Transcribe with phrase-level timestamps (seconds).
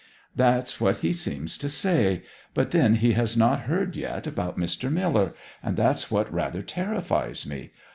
[0.35, 2.23] 'That's what he seems to say.
[2.55, 4.91] But then he has not heard yet about Mr.
[4.91, 7.69] Miller; and that's what rather terrifies me.